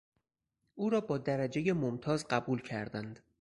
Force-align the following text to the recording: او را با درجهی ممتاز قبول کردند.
او 0.75 0.89
را 0.89 1.01
با 1.01 1.17
درجهی 1.17 1.71
ممتاز 1.71 2.27
قبول 2.27 2.61
کردند. 2.61 3.19